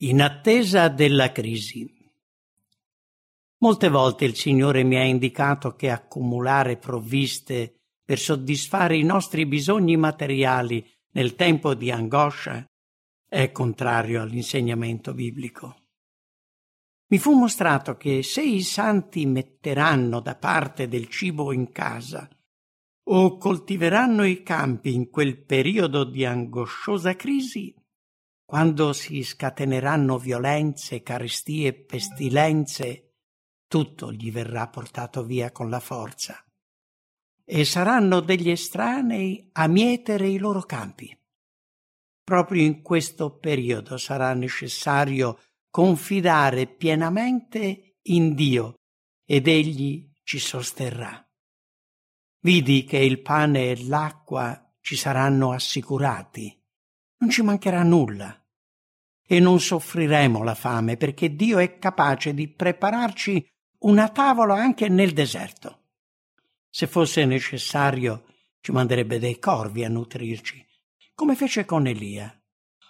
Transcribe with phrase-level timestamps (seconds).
[0.00, 1.90] In attesa della crisi.
[3.60, 9.96] Molte volte il Signore mi ha indicato che accumulare provviste per soddisfare i nostri bisogni
[9.96, 12.62] materiali nel tempo di angoscia
[13.26, 15.76] è contrario all'insegnamento biblico.
[17.06, 22.28] Mi fu mostrato che se i santi metteranno da parte del cibo in casa
[23.04, 27.74] o coltiveranno i campi in quel periodo di angosciosa crisi,
[28.46, 33.16] quando si scateneranno violenze, carestie, pestilenze,
[33.66, 36.40] tutto gli verrà portato via con la forza.
[37.44, 41.12] E saranno degli estranei a mietere i loro campi.
[42.22, 48.76] Proprio in questo periodo sarà necessario confidare pienamente in Dio
[49.24, 51.20] ed Egli ci sosterrà.
[52.42, 56.55] Vidi che il pane e l'acqua ci saranno assicurati
[57.18, 58.38] non ci mancherà nulla
[59.26, 63.44] e non soffriremo la fame perché Dio è capace di prepararci
[63.80, 65.84] una tavola anche nel deserto.
[66.68, 68.26] Se fosse necessario,
[68.60, 70.64] ci manderebbe dei corvi a nutrirci,
[71.14, 72.32] come fece con Elia,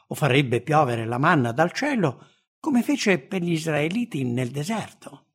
[0.08, 5.26] o farebbe piovere la manna dal cielo, come fece per gli israeliti nel deserto.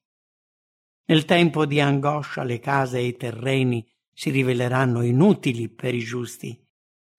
[1.06, 6.62] Nel tempo di angoscia le case e i terreni si riveleranno inutili per i giusti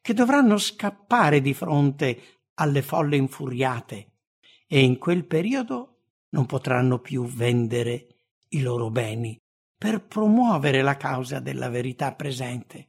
[0.02, 4.10] che dovranno scappare di fronte alle folle infuriate
[4.66, 6.00] e in quel periodo
[6.30, 8.08] non potranno più vendere
[8.48, 9.38] i loro beni
[9.78, 12.88] per promuovere la causa della verità presente.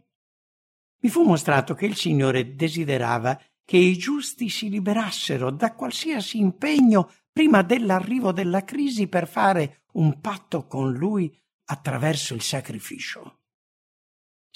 [1.02, 7.12] Mi fu mostrato che il Signore desiderava che i giusti si liberassero da qualsiasi impegno
[7.32, 13.43] prima dell'arrivo della crisi per fare un patto con Lui attraverso il sacrificio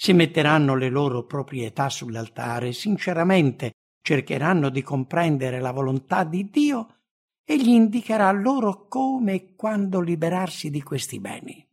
[0.00, 6.98] si metteranno le loro proprietà sull'altare, sinceramente cercheranno di comprendere la volontà di Dio,
[7.44, 11.66] egli indicherà loro come e quando liberarsi di questi beni.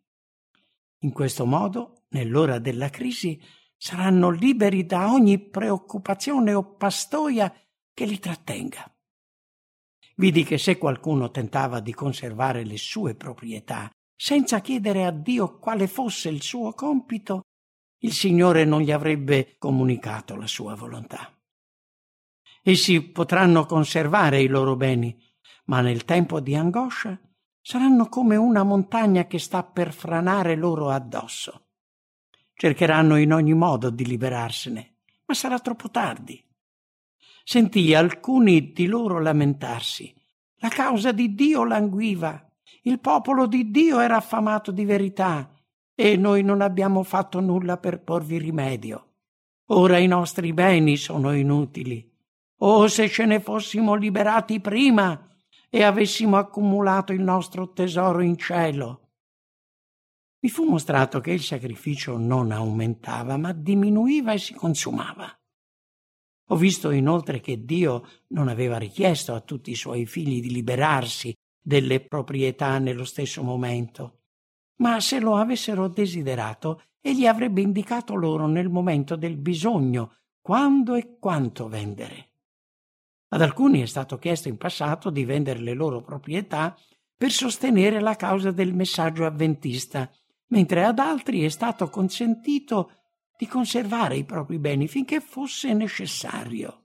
[1.02, 3.40] In questo modo, nell'ora della crisi,
[3.78, 7.54] saranno liberi da ogni preoccupazione o pastoia
[7.94, 8.92] che li trattenga.
[10.16, 15.86] Vidi che se qualcuno tentava di conservare le sue proprietà senza chiedere a Dio quale
[15.86, 17.44] fosse il suo compito,
[18.06, 21.36] il Signore non gli avrebbe comunicato la sua volontà.
[22.62, 25.20] Essi potranno conservare i loro beni,
[25.66, 27.20] ma nel tempo di angoscia
[27.60, 31.70] saranno come una montagna che sta per franare loro addosso.
[32.54, 36.44] Cercheranno in ogni modo di liberarsene, ma sarà troppo tardi.
[37.44, 40.14] Sentì alcuni di loro lamentarsi.
[40.58, 42.52] La causa di Dio languiva.
[42.84, 45.55] Il popolo di Dio era affamato di verità
[45.96, 49.14] e noi non abbiamo fatto nulla per porvi rimedio.
[49.70, 52.14] Ora i nostri beni sono inutili.
[52.60, 55.28] Oh, se ce ne fossimo liberati prima
[55.70, 59.02] e avessimo accumulato il nostro tesoro in cielo.
[60.42, 65.34] Mi fu mostrato che il sacrificio non aumentava, ma diminuiva e si consumava.
[66.50, 71.34] Ho visto inoltre che Dio non aveva richiesto a tutti i suoi figli di liberarsi
[71.60, 74.25] delle proprietà nello stesso momento
[74.78, 81.18] ma se lo avessero desiderato, egli avrebbe indicato loro nel momento del bisogno quando e
[81.20, 82.32] quanto vendere.
[83.30, 86.78] Ad alcuni è stato chiesto in passato di vendere le loro proprietà
[87.18, 90.10] per sostenere la causa del messaggio avventista,
[90.48, 92.92] mentre ad altri è stato consentito
[93.38, 96.84] di conservare i propri beni finché fosse necessario.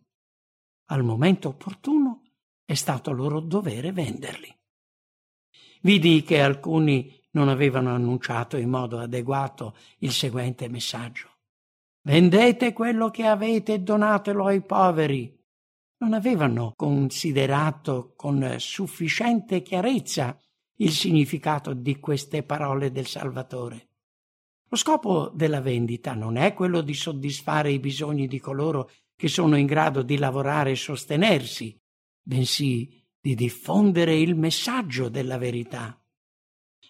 [0.86, 2.22] Al momento opportuno
[2.64, 4.52] è stato loro dovere venderli.
[5.82, 11.28] Vidi che alcuni non avevano annunciato in modo adeguato il seguente messaggio.
[12.02, 15.38] Vendete quello che avete e donatelo ai poveri.
[15.98, 20.38] Non avevano considerato con sufficiente chiarezza
[20.76, 23.88] il significato di queste parole del Salvatore.
[24.68, 29.56] Lo scopo della vendita non è quello di soddisfare i bisogni di coloro che sono
[29.56, 31.78] in grado di lavorare e sostenersi,
[32.22, 35.99] bensì di diffondere il messaggio della verità.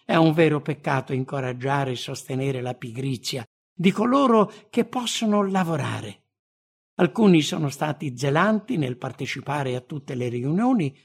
[0.05, 3.43] È un vero peccato incoraggiare e sostenere la pigrizia
[3.73, 6.23] di coloro che possono lavorare.
[6.95, 10.95] Alcuni sono stati zelanti nel partecipare a tutte le riunioni,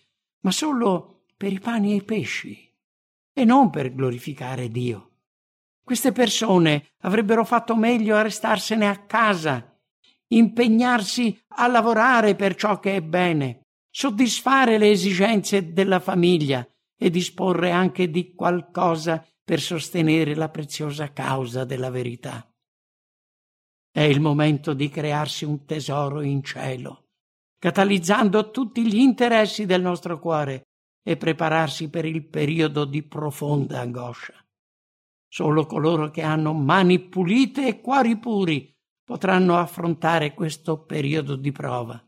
[0.40, 2.70] ma solo per i pani e i pesci,
[3.32, 5.10] e non per glorificare Dio.
[5.82, 9.78] Queste persone avrebbero fatto meglio a restarsene a casa,
[10.28, 16.66] impegnarsi a lavorare per ciò che è bene, soddisfare le esigenze della famiglia
[16.98, 22.50] e disporre anche di qualcosa per sostenere la preziosa causa della verità.
[23.90, 27.10] È il momento di crearsi un tesoro in cielo,
[27.58, 30.62] catalizzando tutti gli interessi del nostro cuore
[31.02, 34.34] e prepararsi per il periodo di profonda angoscia.
[35.28, 42.02] Solo coloro che hanno mani pulite e cuori puri potranno affrontare questo periodo di prova.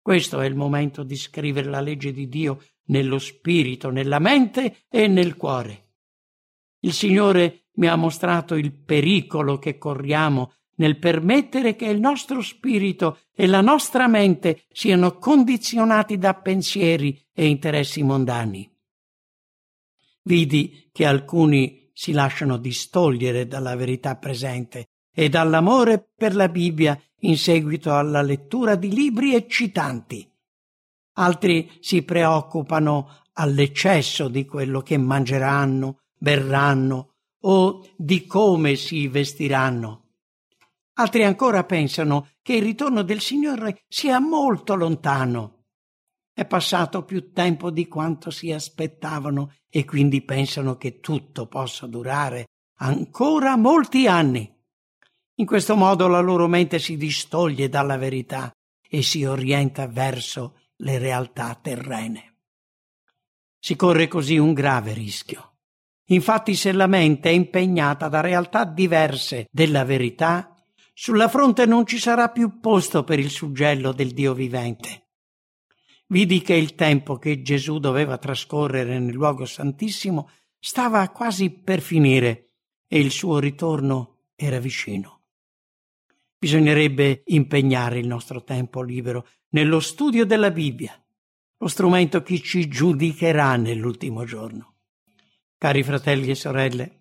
[0.00, 5.06] Questo è il momento di scrivere la legge di Dio nello spirito, nella mente e
[5.06, 5.86] nel cuore.
[6.80, 13.20] Il Signore mi ha mostrato il pericolo che corriamo nel permettere che il nostro spirito
[13.34, 18.70] e la nostra mente siano condizionati da pensieri e interessi mondani.
[20.22, 27.36] Vidi che alcuni si lasciano distogliere dalla verità presente e dall'amore per la Bibbia in
[27.36, 30.30] seguito alla lettura di libri eccitanti.
[31.18, 40.04] Altri si preoccupano all'eccesso di quello che mangeranno, berranno o di come si vestiranno.
[40.94, 45.64] Altri ancora pensano che il ritorno del Signore sia molto lontano.
[46.32, 52.46] È passato più tempo di quanto si aspettavano e quindi pensano che tutto possa durare
[52.78, 54.52] ancora molti anni.
[55.34, 58.52] In questo modo la loro mente si distoglie dalla verità
[58.88, 62.36] e si orienta verso le realtà terrene.
[63.58, 65.56] Si corre così un grave rischio.
[66.10, 70.54] Infatti se la mente è impegnata da realtà diverse della verità,
[70.94, 75.08] sulla fronte non ci sarà più posto per il suggello del Dio vivente.
[76.06, 82.52] Vidi che il tempo che Gesù doveva trascorrere nel luogo santissimo stava quasi per finire
[82.88, 85.24] e il suo ritorno era vicino.
[86.38, 90.92] Bisognerebbe impegnare il nostro tempo libero nello studio della Bibbia,
[91.58, 94.76] lo strumento che ci giudicherà nell'ultimo giorno.
[95.56, 96.98] Cari fratelli e sorelle,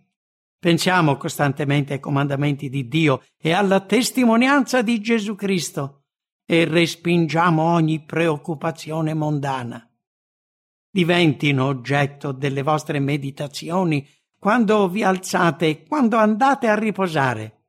[0.60, 6.06] Pensiamo costantemente ai comandamenti di Dio e alla testimonianza di Gesù Cristo
[6.46, 9.88] e respingiamo ogni preoccupazione mondana.
[10.90, 14.08] Diventino oggetto delle vostre meditazioni
[14.40, 17.66] quando vi alzate e quando andate a riposare.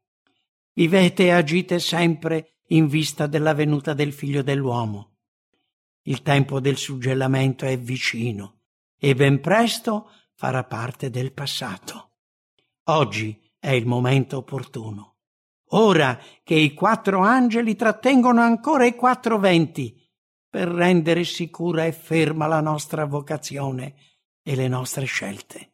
[0.73, 5.17] Vivete e agite sempre in vista della venuta del figlio dell'uomo.
[6.03, 8.61] Il tempo del suggellamento è vicino
[8.99, 12.13] e ben presto farà parte del passato.
[12.85, 15.17] Oggi è il momento opportuno.
[15.73, 19.95] Ora che i quattro angeli trattengono ancora i quattro venti
[20.49, 23.95] per rendere sicura e ferma la nostra vocazione
[24.43, 25.68] e le nostre scelte.